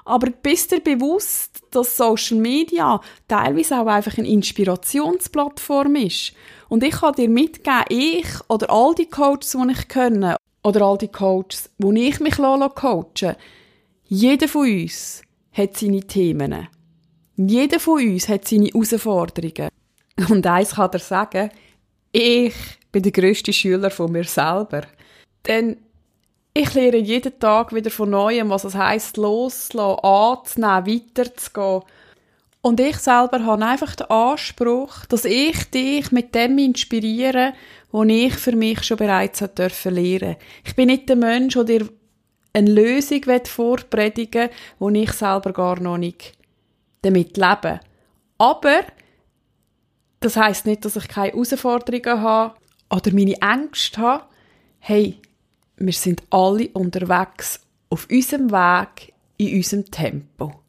Aber 0.06 0.30
bist 0.30 0.72
dir 0.72 0.80
bewusst, 0.80 1.62
dass 1.70 1.96
Social 1.96 2.38
Media 2.38 3.00
teilweise 3.28 3.78
auch 3.78 3.86
einfach 3.86 4.16
eine 4.16 4.28
Inspirationsplattform 4.28 5.96
ist? 5.96 6.32
Und 6.68 6.82
ich 6.82 6.92
kann 6.92 7.14
dir 7.14 7.28
mitgeben, 7.28 7.84
ich 7.90 8.26
oder 8.48 8.70
all 8.70 8.94
die 8.94 9.10
Coaches, 9.10 9.52
die 9.52 9.72
ich 9.72 9.88
kenne, 9.88 10.36
oder 10.62 10.82
all 10.82 10.96
die 10.96 11.08
Coaches, 11.08 11.70
wo 11.78 11.92
ich 11.92 12.18
mich 12.18 12.36
coachen 12.36 13.36
jeder 14.08 14.46
von 14.46 14.70
uns 14.70 15.22
hat 15.52 15.76
seine 15.76 16.00
Themen. 16.00 16.68
Jeder 17.36 17.80
von 17.80 18.00
uns 18.00 18.28
hat 18.28 18.46
seine 18.46 18.66
Herausforderungen. 18.66 19.68
Und 20.28 20.46
eins 20.46 20.76
kann 20.76 20.90
er 20.92 20.98
sagen, 21.00 21.50
ich 22.12 22.54
bin 22.96 23.02
der 23.02 23.12
grösste 23.12 23.52
Schüler 23.52 23.90
von 23.90 24.10
mir 24.10 24.24
selber. 24.24 24.80
Denn 25.46 25.76
ich 26.54 26.72
lerne 26.72 26.96
jeden 26.96 27.38
Tag 27.38 27.74
wieder 27.74 27.90
von 27.90 28.08
Neuem, 28.08 28.48
was 28.48 28.64
es 28.64 28.74
heisst, 28.74 29.18
loszulassen, 29.18 30.64
anzunehmen, 30.64 30.86
weiterzugehen. 30.86 31.82
Und 32.62 32.80
ich 32.80 32.96
selber 32.96 33.44
habe 33.44 33.66
einfach 33.66 33.96
den 33.96 34.08
Anspruch, 34.08 35.04
dass 35.10 35.26
ich 35.26 35.70
dich 35.70 36.10
mit 36.10 36.34
dem 36.34 36.56
inspiriere, 36.56 37.52
was 37.92 38.08
ich 38.08 38.32
für 38.32 38.56
mich 38.56 38.82
schon 38.82 38.96
bereits 38.96 39.44
dürfen 39.54 39.94
lernen. 39.94 40.36
Ich 40.64 40.74
bin 40.74 40.86
nicht 40.86 41.06
der 41.10 41.16
Mensch, 41.16 41.52
der 41.52 41.64
dir 41.64 41.88
eine 42.54 42.70
Lösung 42.70 43.20
vorpredigen 43.44 44.48
will, 44.78 44.92
die 44.94 45.02
ich 45.02 45.12
selber 45.12 45.52
gar 45.52 45.78
noch 45.80 45.98
nicht 45.98 46.32
damit 47.02 47.36
lebe. 47.36 47.80
Aber 48.38 48.80
das 50.20 50.38
heißt 50.38 50.64
nicht, 50.64 50.86
dass 50.86 50.96
ich 50.96 51.08
keine 51.08 51.32
Herausforderungen 51.32 52.22
habe 52.22 52.54
oder 52.90 53.12
meine 53.12 53.40
Ängste 53.40 54.00
habe. 54.00 54.24
Hey, 54.78 55.20
wir 55.76 55.92
sind 55.92 56.22
alle 56.30 56.68
unterwegs 56.68 57.60
auf 57.90 58.08
unserem 58.10 58.50
Weg, 58.50 59.12
in 59.36 59.56
unserem 59.56 59.90
Tempo. 59.90 60.60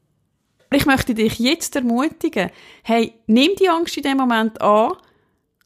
Ich 0.72 0.86
möchte 0.86 1.16
dich 1.16 1.40
jetzt 1.40 1.76
ermutigen, 1.76 2.52
hey, 2.84 3.14
nimm 3.28 3.52
die 3.60 3.70
Angst 3.70 3.96
in 3.98 4.04
dem 4.04 4.18
Moment 4.18 4.62
an, 4.62 4.94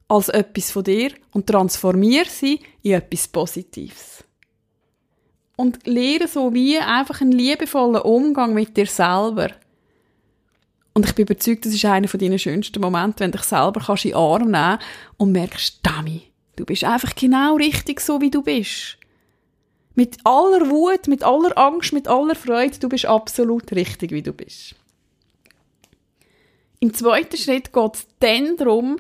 als 0.08 0.30
etwas 0.30 0.72
von 0.72 0.84
dir 0.84 1.12
und 1.32 1.48
transformier 1.48 2.26
sie 2.26 2.60
in 2.84 2.94
etwas 2.94 3.28
Positives. 3.28 4.24
Und 5.56 5.86
lehre 5.88 6.28
so 6.28 6.54
wie 6.54 6.78
einfach 6.78 7.22
einen 7.22 7.32
liebevollen 7.32 8.02
Umgang 8.02 8.54
mit 8.54 8.76
dir 8.78 8.88
selber. 8.88 9.52
Und 10.94 11.06
ich 11.06 11.16
bin 11.16 11.24
überzeugt, 11.24 11.66
das 11.66 11.74
ist 11.74 11.86
einer 11.86 12.08
von 12.08 12.20
deinen 12.20 12.40
schönsten 12.40 12.82
Momente, 12.82 13.22
wenn 13.22 13.32
du 13.32 13.38
dich 13.38 13.48
selber 13.48 13.82
kannst 13.86 14.06
in 14.06 14.12
den 14.12 14.18
Arm 14.18 14.52
nehmen 14.52 14.80
und 15.18 15.32
merkst, 15.32 15.80
Dami, 15.82 16.31
du 16.62 16.66
bist 16.66 16.84
einfach 16.84 17.16
genau 17.16 17.56
richtig 17.56 18.00
so, 18.02 18.22
wie 18.22 18.30
du 18.30 18.44
bist. 18.44 19.00
Mit 19.96 20.18
aller 20.24 20.70
Wut, 20.70 21.08
mit 21.08 21.24
aller 21.24 21.58
Angst, 21.58 21.92
mit 21.92 22.08
aller 22.08 22.36
Freude, 22.36 22.78
du 22.78 22.88
bist 22.88 23.08
absolut 23.08 23.72
richtig, 23.72 24.12
wie 24.12 24.22
du 24.22 24.32
bist. 24.32 24.76
Im 26.80 26.94
zweiten 26.94 27.36
Schritt 27.36 27.74
geht 27.74 27.96
es 27.96 28.08
dann 28.20 28.58
darum, 28.58 29.00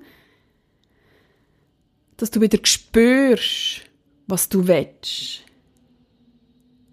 dass 2.17 2.31
du 2.31 2.41
wieder 2.41 2.57
spürst, 2.63 3.81
was 4.25 4.49
du 4.49 4.67
willst. 4.67 5.43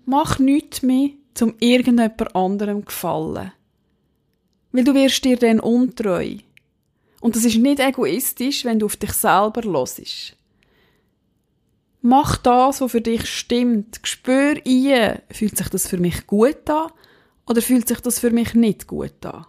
Mach 0.05 0.39
nichts 0.39 0.83
mehr, 0.83 1.11
zum 1.33 1.55
irgendjemand 1.61 2.37
anderem 2.37 2.85
gefallen. 2.85 3.53
Weil 4.73 4.85
du 4.85 4.95
wirst 4.95 5.25
dir 5.25 5.39
dann 5.39 5.61
untreu. 5.61 6.37
Und 7.23 7.37
das 7.37 7.47
ist 7.47 7.57
nicht 7.57 7.81
egoistisch, 7.81 8.67
wenn 8.67 8.79
du 8.79 8.87
auf 8.87 8.97
dich 8.97 9.13
selber 9.13 9.63
losisch. 9.63 10.35
Mach 12.01 12.37
das, 12.37 12.81
was 12.81 12.93
für 12.93 13.01
dich 13.01 13.29
stimmt. 13.29 14.01
Spür 14.05 14.55
ein, 14.67 15.21
fühlt 15.31 15.57
sich 15.57 15.69
das 15.69 15.89
für 15.89 15.99
mich 15.99 16.27
gut 16.27 16.69
an 16.71 16.93
oder 17.47 17.61
fühlt 17.61 17.89
sich 17.89 18.01
das 18.01 18.21
für 18.21 18.31
mich 18.31 18.55
nicht 18.55 18.87
gut 18.87 19.25
an? 19.27 19.47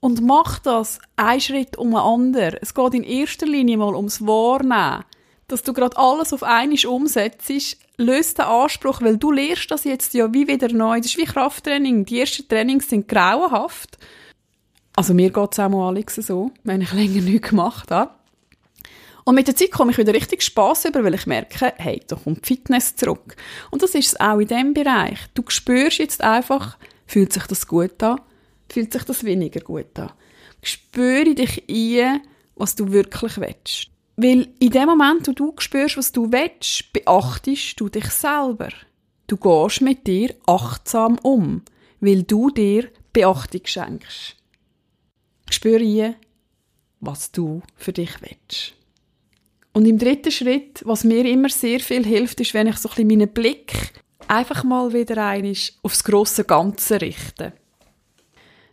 Und 0.00 0.20
mach 0.20 0.58
das 0.58 0.98
ein 1.16 1.40
Schritt 1.40 1.76
um 1.78 1.94
einen 1.94 2.04
anderen. 2.04 2.58
Es 2.60 2.74
geht 2.74 2.94
in 2.94 3.04
erster 3.04 3.46
Linie 3.46 3.76
mal 3.76 3.94
ums 3.94 4.20
Wahrnehmen. 4.20 5.04
Dass 5.48 5.62
du 5.62 5.72
gerade 5.72 5.96
alles 5.96 6.32
auf 6.32 6.42
einmal 6.42 6.86
umsetzt, 6.86 7.76
löst 7.98 8.38
den 8.38 8.46
Anspruch, 8.46 9.00
weil 9.00 9.16
du 9.16 9.30
lernst 9.30 9.70
das 9.70 9.84
jetzt 9.84 10.14
ja 10.14 10.32
wie 10.32 10.48
wieder 10.48 10.72
neu. 10.72 10.98
Das 10.98 11.06
ist 11.06 11.18
wie 11.18 11.24
Krafttraining. 11.24 12.04
Die 12.04 12.20
ersten 12.20 12.48
Trainings 12.48 12.88
sind 12.88 13.06
grauenhaft. 13.06 13.98
Also 14.96 15.14
mir 15.14 15.30
geht 15.30 15.52
es 15.52 15.58
auch 15.58 15.68
mal 15.68 15.88
Alex 15.88 16.16
so, 16.16 16.50
wenn 16.64 16.80
ich 16.80 16.92
länger 16.94 17.22
nichts 17.22 17.50
gemacht 17.50 17.90
habe. 17.90 18.10
Und 19.24 19.34
mit 19.36 19.46
der 19.46 19.56
Zeit 19.56 19.70
komme 19.70 19.92
ich 19.92 19.98
wieder 19.98 20.14
richtig 20.14 20.42
Spass 20.42 20.84
über, 20.84 21.04
weil 21.04 21.14
ich 21.14 21.26
merke, 21.26 21.72
hey, 21.76 22.00
da 22.06 22.16
kommt 22.16 22.46
Fitness 22.46 22.96
zurück. 22.96 23.36
Und 23.70 23.82
das 23.82 23.94
ist 23.94 24.08
es 24.08 24.20
auch 24.20 24.38
in 24.38 24.48
diesem 24.48 24.74
Bereich. 24.74 25.18
Du 25.34 25.42
spürst 25.48 25.98
jetzt 25.98 26.22
einfach, 26.22 26.76
fühlt 27.06 27.32
sich 27.32 27.44
das 27.44 27.66
gut 27.66 28.02
an, 28.02 28.20
fühlt 28.68 28.92
sich 28.92 29.04
das 29.04 29.24
weniger 29.24 29.60
gut 29.60 29.98
an. 29.98 30.12
Spüre 30.62 31.34
dich 31.34 31.64
ein, 31.68 32.22
was 32.56 32.74
du 32.74 32.90
wirklich 32.92 33.38
willst. 33.38 33.88
Weil 34.16 34.48
in 34.58 34.70
dem 34.70 34.86
Moment, 34.86 35.26
wo 35.26 35.32
du 35.32 35.54
spürst, 35.58 35.96
was 35.96 36.12
du 36.12 36.30
willst, 36.30 36.92
beachtest 36.92 37.80
du 37.80 37.88
dich 37.88 38.10
selber. 38.10 38.68
Du 39.26 39.36
gehst 39.36 39.80
mit 39.80 40.06
dir 40.06 40.34
achtsam 40.46 41.18
um, 41.22 41.62
weil 42.00 42.22
du 42.24 42.50
dir 42.50 42.90
Beachtung 43.12 43.62
schenkst. 43.64 44.36
Spüre 45.50 45.84
ein, 45.84 46.16
was 47.00 47.32
du 47.32 47.62
für 47.76 47.92
dich 47.92 48.12
willst. 48.20 48.74
Und 49.72 49.86
im 49.86 49.98
dritten 49.98 50.30
Schritt, 50.30 50.82
was 50.84 51.04
mir 51.04 51.24
immer 51.24 51.48
sehr 51.48 51.80
viel 51.80 52.04
hilft, 52.04 52.40
ist, 52.40 52.52
wenn 52.52 52.66
ich 52.66 52.76
so 52.76 52.90
ein 52.96 53.06
meinen 53.06 53.28
Blick 53.28 53.92
einfach 54.28 54.64
mal 54.64 54.92
wieder 54.92 55.24
einig 55.24 55.78
aufs 55.82 56.04
große 56.04 56.44
Ganze 56.44 57.00
richte. 57.00 57.54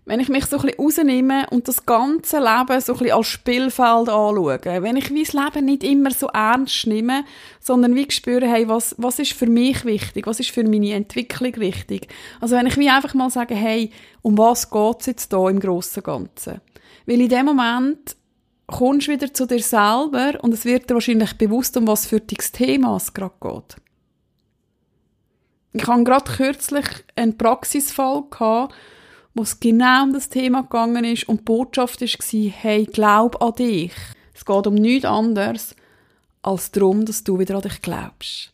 Wenn 0.05 0.19
ich 0.19 0.29
mich 0.29 0.45
so 0.47 0.57
ein 0.57 0.71
rausnehme 0.77 1.45
und 1.51 1.67
das 1.67 1.85
ganze 1.85 2.39
Leben 2.39 2.81
so 2.81 2.97
ein 2.97 3.11
als 3.11 3.27
Spielfeld 3.27 4.09
anschaue, 4.09 4.59
wenn 4.63 4.97
ich 4.97 5.13
das 5.13 5.33
Leben 5.33 5.65
nicht 5.65 5.83
immer 5.83 6.09
so 6.09 6.27
ernst 6.27 6.87
nehme, 6.87 7.25
sondern 7.59 7.95
wie 7.95 8.09
spüre, 8.09 8.47
hey, 8.47 8.67
was, 8.67 8.95
was 8.97 9.19
ist 9.19 9.33
für 9.33 9.45
mich 9.45 9.85
wichtig, 9.85 10.25
was 10.25 10.39
ist 10.39 10.49
für 10.49 10.63
meine 10.63 10.93
Entwicklung 10.93 11.55
wichtig. 11.57 12.07
Also 12.41 12.55
wenn 12.55 12.65
ich 12.65 12.77
wie 12.77 12.89
einfach 12.89 13.13
mal 13.13 13.29
sage, 13.29 13.53
hey, 13.53 13.91
um 14.23 14.35
was 14.37 14.71
geht's 14.71 15.05
jetzt 15.05 15.31
da 15.31 15.47
im 15.47 15.59
grossen 15.59 16.01
Ganzen? 16.01 16.59
Weil 17.05 17.21
in 17.21 17.29
dem 17.29 17.45
Moment 17.45 18.15
kommst 18.71 19.07
wieder 19.07 19.33
zu 19.33 19.45
dir 19.45 19.61
selber 19.61 20.33
und 20.41 20.53
es 20.53 20.65
wird 20.65 20.89
dir 20.89 20.95
wahrscheinlich 20.95 21.37
bewusst, 21.37 21.77
um 21.77 21.87
was 21.87 22.05
für 22.05 22.19
dich 22.19 22.51
Thema 22.51 22.95
es 22.95 23.13
gerade 23.13 23.35
geht. 23.41 23.77
Ich 25.73 25.87
habe 25.87 26.03
gerade 26.03 26.31
kürzlich 26.31 26.85
einen 27.15 27.37
Praxisfall 27.37 28.23
gehabt, 28.29 28.73
wo 29.33 29.43
es 29.43 29.59
genau 29.59 30.03
um 30.03 30.13
das 30.13 30.29
Thema 30.29 30.63
gegangen 30.63 31.05
ist 31.05 31.29
und 31.29 31.41
die 31.41 31.43
Botschaft 31.43 32.01
war, 32.01 32.51
hey, 32.51 32.85
glaub 32.85 33.41
an 33.41 33.53
dich. 33.53 33.93
Es 34.33 34.45
geht 34.45 34.67
um 34.67 34.75
nichts 34.75 35.05
anderes 35.05 35.75
als 36.41 36.71
darum, 36.71 37.05
dass 37.05 37.23
du 37.23 37.37
wieder 37.37 37.55
an 37.55 37.61
dich 37.61 37.81
glaubst. 37.81 38.51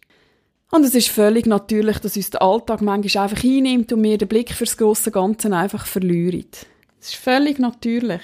Und 0.72 0.84
es 0.84 0.96
ist 0.96 1.10
völlig 1.10 1.46
natürlich, 1.46 2.00
dass 2.00 2.18
uns 2.18 2.32
der 2.32 2.42
Alltag 2.42 2.82
manchmal 2.82 3.24
einfach 3.24 3.40
hinnimmt 3.40 3.94
und 3.94 4.04
wir 4.04 4.18
den 4.18 4.28
Blick 4.28 4.52
fürs 4.52 4.76
große 4.76 5.12
Ganze 5.12 5.56
einfach 5.56 5.86
verlieren. 5.86 6.48
Es 7.00 7.10
ist 7.10 7.16
völlig 7.16 7.60
natürlich. 7.60 8.22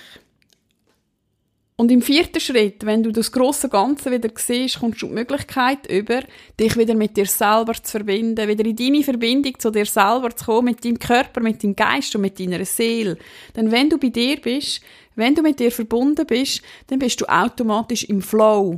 Und 1.81 1.91
im 1.91 2.03
vierten 2.03 2.39
Schritt, 2.39 2.85
wenn 2.85 3.01
du 3.01 3.11
das 3.11 3.31
große 3.31 3.67
Ganze 3.67 4.11
wieder 4.11 4.29
siehst, 4.35 4.79
kommst 4.79 5.01
du 5.01 5.07
die 5.07 5.13
Möglichkeit 5.13 5.89
über, 5.89 6.21
dich 6.59 6.77
wieder 6.77 6.93
mit 6.93 7.17
dir 7.17 7.25
selber 7.25 7.73
zu 7.73 7.89
verbinden, 7.89 8.47
wieder 8.47 8.63
in 8.63 8.75
deine 8.75 9.03
Verbindung 9.03 9.57
zu 9.57 9.71
dir 9.71 9.87
selber 9.87 10.29
zu 10.35 10.45
kommen, 10.45 10.65
mit 10.65 10.85
deinem 10.85 10.99
Körper, 10.99 11.41
mit 11.41 11.63
deinem 11.63 11.75
Geist 11.75 12.13
und 12.13 12.21
mit 12.21 12.39
deiner 12.39 12.63
Seele. 12.65 13.17
Denn 13.55 13.71
wenn 13.71 13.89
du 13.89 13.97
bei 13.97 14.09
dir 14.09 14.39
bist, 14.39 14.81
wenn 15.15 15.33
du 15.33 15.41
mit 15.41 15.59
dir 15.59 15.71
verbunden 15.71 16.27
bist, 16.27 16.61
dann 16.85 16.99
bist 16.99 17.19
du 17.19 17.25
automatisch 17.25 18.03
im 18.03 18.21
Flow. 18.21 18.77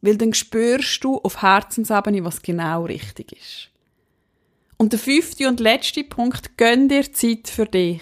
Weil 0.00 0.16
dann 0.16 0.34
spürst 0.34 1.04
du 1.04 1.18
auf 1.18 1.40
Herzensebene, 1.40 2.24
was 2.24 2.42
genau 2.42 2.86
richtig 2.86 3.30
ist. 3.30 3.70
Und 4.76 4.92
der 4.92 4.98
fünfte 4.98 5.46
und 5.46 5.60
letzte 5.60 6.02
Punkt, 6.02 6.58
gönn 6.58 6.88
dir 6.88 7.12
Zeit 7.12 7.46
für 7.46 7.66
dich. 7.66 8.00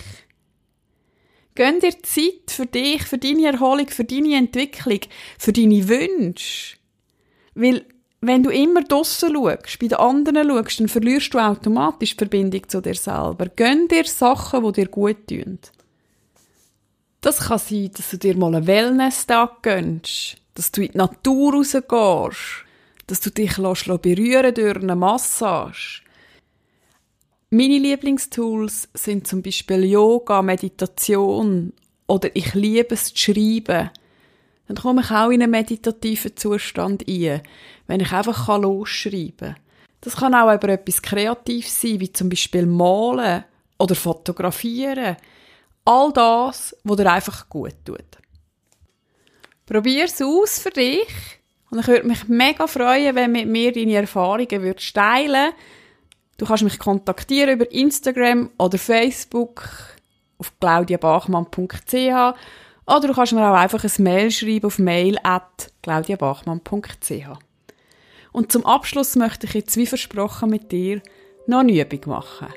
Gönn 1.55 1.81
dir 1.81 1.93
Zeit 2.03 2.51
für 2.51 2.67
dich, 2.67 3.03
für 3.03 3.19
deine 3.19 3.53
Erholung, 3.53 3.89
für 3.89 4.05
deine 4.05 4.37
Entwicklung, 4.37 5.01
für 5.39 5.53
deine 5.53 5.89
Wünsche. 5.89 6.77
Weil, 7.55 7.85
wenn 8.21 8.43
du 8.43 8.51
immer 8.51 8.83
draussen 8.83 9.35
schaust, 9.35 9.79
bei 9.79 9.89
den 9.89 9.99
anderen 9.99 10.49
schaust, 10.49 10.81
dann 10.81 10.89
verlierst 10.89 11.35
du 11.35 11.39
automatisch 11.39 12.13
die 12.13 12.19
Verbindung 12.19 12.69
zu 12.69 12.81
dir 12.81 12.95
selber. 12.95 13.47
Gönn 13.55 13.89
dir 13.89 14.05
Sachen, 14.05 14.65
die 14.65 14.73
dir 14.73 14.89
gut 14.89 15.29
tun. 15.29 15.59
Das 17.21 17.39
kann 17.39 17.59
sein, 17.59 17.91
dass 17.97 18.11
du 18.11 18.19
dir 18.19 18.37
mal 18.37 18.55
einen 18.55 18.67
Wellness-Tag 18.67 19.63
gönnst, 19.63 20.37
dass 20.55 20.73
du 20.73 20.83
in 20.83 20.93
die 20.93 20.99
Natur 20.99 21.55
rausgehst, 21.55 22.65
dass 23.07 23.21
du 23.21 23.31
dich 23.31 23.57
berühren 23.57 24.55
durch 24.55 24.77
eine 24.77 24.97
Massage, 24.97 26.03
meine 27.53 27.79
Lieblingstools 27.79 28.89
sind 28.95 29.27
zum 29.27 29.43
Beispiel 29.43 29.85
Yoga, 29.85 30.41
Meditation 30.41 31.75
oder 32.07 32.35
ich 32.35 32.55
liebe 32.55 32.95
es 32.95 33.13
zu 33.13 33.17
schreiben, 33.17 33.91
dann 34.69 34.77
komme 34.77 35.03
ich 35.03 35.11
auch 35.11 35.29
in 35.29 35.43
einen 35.43 35.51
meditativen 35.51 36.35
Zustand 36.35 37.07
ein, 37.07 37.43
wenn 37.87 38.01
ich 38.01 38.11
einfach 38.11 38.49
losschreiben 38.59 39.37
kann. 39.37 39.57
Das 40.01 40.17
kann 40.17 40.35
auch 40.35 40.53
über 40.53 40.71
etwas 40.71 41.03
Kreatives 41.03 41.79
sein, 41.79 42.01
wie 42.01 42.11
zum 42.11 42.31
Beispiel 42.31 42.65
malen 42.65 43.45
oder 43.79 43.95
fotografieren. 43.95 45.17
All 45.85 46.11
das, 46.15 46.75
was 46.85 46.97
dir 46.97 47.13
einfach 47.13 47.51
gut 47.51 47.75
tut. 47.85 48.01
Probier 49.67 50.07
es 50.07 50.23
aus 50.23 50.59
für 50.59 50.71
dich. 50.71 51.07
Und 51.71 51.81
ich 51.81 51.87
würde 51.87 52.07
mich 52.07 52.29
mega 52.29 52.67
freuen, 52.67 53.15
wenn 53.15 53.35
du 53.35 53.41
mit 53.41 53.49
mir 53.49 53.73
deine 53.73 53.97
Erfahrungen 53.97 54.63
würdest 54.63 54.95
teilen 54.95 55.53
Du 56.39 56.47
kannst 56.47 56.65
mich 56.65 56.79
kontaktieren 56.79 57.55
über 57.55 57.71
Instagram 57.71 58.51
oder 58.59 58.79
Facebook 58.79 59.69
auf 60.39 60.53
claudiabachmann.ch 60.59 61.95
oder 62.87 63.09
du 63.09 63.15
kannst 63.15 63.33
mir 63.33 63.49
auch 63.49 63.55
einfach 63.55 63.85
ein 63.85 64.03
Mail 64.03 64.31
schreiben 64.31 64.67
auf 64.67 64.79
mail 64.79 65.19
at 65.23 65.71
claudiabachmann.ch. 65.83 67.13
Und 68.33 68.51
zum 68.51 68.67
Abschluss 68.67 69.15
möchte 69.15 69.47
ich 69.47 69.55
jetzt 69.55 69.77
wie 69.77 69.87
versprochen 69.87 70.51
mit 70.51 70.73
dir 70.73 71.01
noch 71.47 71.61
eine 71.61 71.81
Übung 71.81 72.01
machen. 72.07 72.49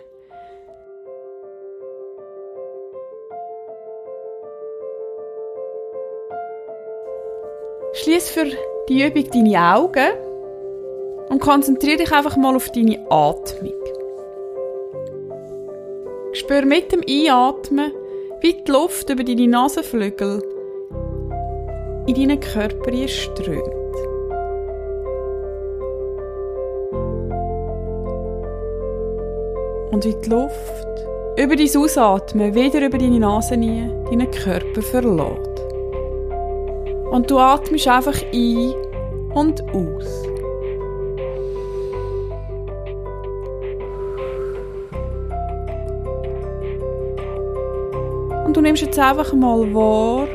Schließ 7.94 8.30
für 8.30 8.52
die 8.90 9.06
Übung 9.06 9.30
deine 9.32 9.74
Augen 9.74 10.25
und 11.30 11.40
konzentriere 11.40 11.98
dich 11.98 12.12
einfach 12.12 12.38
mal 12.38 12.56
auf 12.56 12.70
deine 12.72 13.00
Atmung. 13.10 13.74
Spür 16.34 16.66
mit 16.66 16.92
dem 16.92 17.02
Einatmen, 17.08 17.92
wie 18.42 18.54
die 18.54 18.72
Luft 18.72 19.10
über 19.10 19.24
deine 19.24 19.48
Nasenflügel 19.48 20.42
in 22.08 22.14
deinen 22.14 22.40
Körper 22.40 23.08
strömt. 23.08 23.66
Und 29.92 30.06
wie 30.06 30.16
die 30.24 30.30
Luft 30.30 30.86
über 31.38 31.56
dein 31.56 31.78
Ausatmen 31.78 32.54
wieder 32.54 32.86
über 32.86 32.98
deine 32.98 33.20
Nase 33.20 33.58
nie 33.58 33.90
deinen 34.10 34.30
Körper 34.32 34.82
verlässt. 34.82 35.62
Und 37.12 37.32
du 37.32 37.40
atmest 37.40 37.88
einfach 37.88 38.22
ein 38.34 38.74
und 39.34 39.64
aus. 39.74 40.35
Du 48.56 48.62
nimmst 48.62 48.84
jetzt 48.84 48.98
einfach 48.98 49.34
mal 49.34 49.74
wahr, 49.74 50.30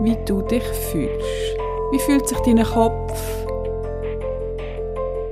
wie 0.00 0.16
du 0.24 0.40
dich 0.40 0.62
fühlst. 0.62 1.58
Wie 1.92 1.98
fühlt 1.98 2.26
sich 2.26 2.38
dein 2.38 2.64
Kopf, 2.64 3.22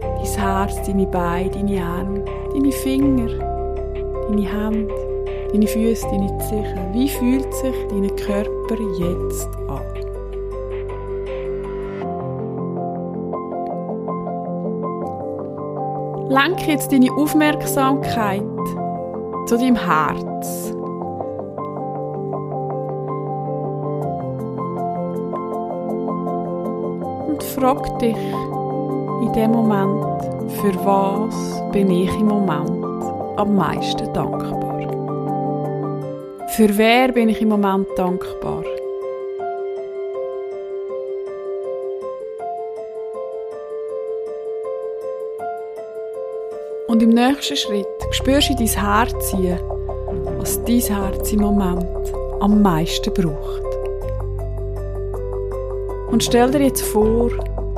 dein 0.02 0.42
Herz, 0.42 0.86
deine 0.86 1.06
Beine, 1.06 1.48
deine 1.48 1.82
Arme, 1.82 2.22
deine 2.52 2.70
Finger, 2.70 3.28
deine 4.28 4.42
Hände, 4.42 4.94
deine 5.52 5.66
Füße, 5.66 6.06
deine 6.08 6.36
Zehen? 6.40 6.92
Wie 6.92 7.08
fühlt 7.08 7.54
sich 7.54 7.74
dein 7.88 8.14
Körper 8.14 8.82
jetzt 8.98 9.48
an? 9.66 9.80
Lenke 16.28 16.72
jetzt 16.72 16.92
deine 16.92 17.10
Aufmerksamkeit 17.10 18.42
zu 19.46 19.56
deinem 19.56 19.76
Herz. 19.76 20.73
Frag 27.64 27.98
dich 27.98 28.14
in 29.22 29.32
dem 29.32 29.52
Moment, 29.52 30.22
für 30.60 30.74
was 30.84 31.62
bin 31.72 31.90
ich 31.90 32.12
im 32.20 32.26
Moment 32.26 32.84
am 33.38 33.56
meisten 33.56 34.12
dankbar? 34.12 34.80
Für 36.48 36.76
wer 36.76 37.10
bin 37.10 37.30
ich 37.30 37.40
im 37.40 37.48
Moment 37.48 37.88
dankbar? 37.96 38.64
Und 46.88 47.02
im 47.02 47.08
nächsten 47.08 47.56
Schritt 47.56 47.86
spürst 48.10 48.50
du 48.50 48.56
dein 48.56 48.66
Herz 48.66 49.30
ziehen, 49.30 49.58
was 50.36 50.62
dein 50.64 50.80
Herz 50.80 51.32
im 51.32 51.40
Moment 51.40 52.12
am 52.40 52.60
meisten 52.60 53.10
braucht. 53.14 53.62
Und 56.10 56.22
stell 56.22 56.50
dir 56.50 56.60
jetzt 56.60 56.82
vor, 56.82 57.30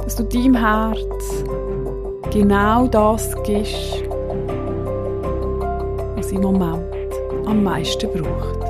dass 0.07 0.15
du 0.15 0.23
deinem 0.23 0.55
Herz 0.55 1.45
genau 2.33 2.87
das 2.87 3.35
gibst, 3.43 4.05
was 6.15 6.31
im 6.31 6.43
Moment 6.43 7.13
am 7.45 7.65
meisten 7.65 8.09
braucht. 8.13 8.61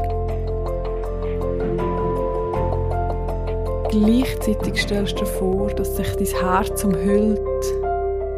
Gleichzeitig 3.91 4.81
stellst 4.81 5.21
du 5.21 5.25
dir 5.25 5.27
vor, 5.27 5.67
dass 5.69 5.97
sich 5.97 6.09
dein 6.17 6.41
Herz 6.41 6.85
umhüllt 6.85 7.41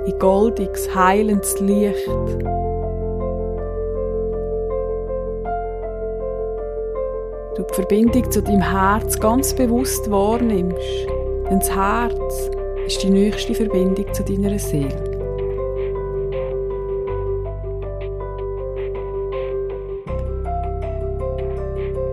in 0.07 0.19
goldiges, 0.19 0.93
heilendes 0.93 1.61
Licht. 1.61 2.09
Du 7.55 7.63
die 7.63 7.75
Verbindung 7.75 8.29
zu 8.29 8.43
deinem 8.43 8.61
Herz 8.61 9.21
ganz 9.21 9.55
bewusst 9.55 10.11
wahrnimmst, 10.11 11.07
denn 11.49 11.61
das 11.61 11.73
Herz 11.73 12.51
ist 12.88 13.03
die 13.03 13.11
nächste 13.11 13.55
Verbindung 13.55 14.07
zu 14.14 14.24
deiner 14.24 14.59
Seele. 14.59 14.88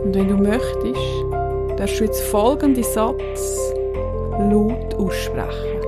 Und 0.04 0.14
wenn 0.14 0.28
du 0.28 0.36
möchtest, 0.36 1.00
darfst 1.78 2.02
du 2.02 2.04
jetzt 2.04 2.22
folgenden 2.24 2.84
Satz 2.84 3.74
laut 4.52 4.94
aussprechen. 4.96 5.80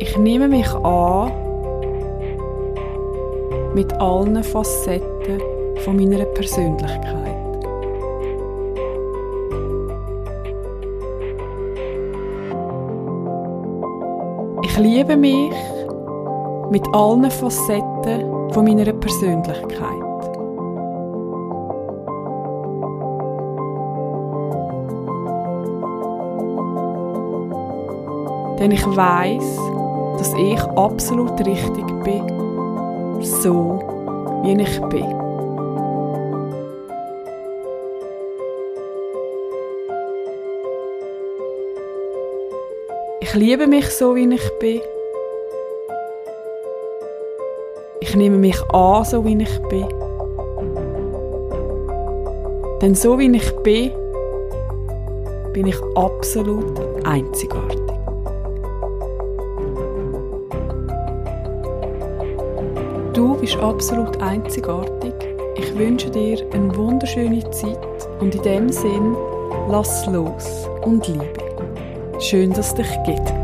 Ich 0.00 0.18
nehme 0.18 0.48
mich 0.48 0.70
an 0.74 1.32
mit 3.74 3.90
allen 3.94 4.44
Facetten 4.44 5.40
von 5.76 5.96
meiner 5.96 6.26
Persönlichkeit. 6.26 7.21
Ich 14.72 14.78
liebe 14.78 15.18
mich 15.18 15.52
mit 16.70 16.82
allen 16.94 17.30
Facetten 17.30 18.50
von 18.52 18.64
meiner 18.64 18.90
Persönlichkeit. 18.94 19.60
Denn 28.58 28.70
ich 28.70 28.86
weiß, 28.96 29.58
dass 30.16 30.32
ich 30.38 30.62
absolut 30.62 31.38
richtig 31.46 31.86
bin, 32.02 33.20
so 33.20 33.78
wie 34.42 34.62
ich 34.62 34.80
bin. 34.88 35.11
Ich 43.32 43.38
liebe 43.38 43.66
mich 43.66 43.88
so, 43.88 44.14
wie 44.14 44.28
ich 44.28 44.58
bin. 44.58 44.82
Ich 48.00 48.14
nehme 48.14 48.36
mich 48.36 48.60
an, 48.74 49.06
so 49.06 49.24
wie 49.24 49.42
ich 49.42 49.58
bin. 49.70 49.88
Denn 52.82 52.94
so 52.94 53.18
wie 53.18 53.34
ich 53.34 53.50
bin, 53.62 53.90
bin 55.54 55.66
ich 55.66 55.78
absolut 55.94 56.78
einzigartig. 57.06 57.80
Du 63.14 63.36
bist 63.36 63.56
absolut 63.56 64.20
einzigartig. 64.20 65.14
Ich 65.56 65.74
wünsche 65.78 66.10
dir 66.10 66.46
eine 66.52 66.76
wunderschöne 66.76 67.50
Zeit 67.50 67.78
und 68.20 68.34
in 68.34 68.42
dem 68.42 68.68
Sinn, 68.68 69.16
lass 69.70 70.06
los 70.06 70.68
und 70.82 71.08
liebe. 71.08 71.41
Schön, 72.22 72.50
dass 72.52 72.68
es 72.68 72.74
dich 72.74 73.02
gibt. 73.04 73.41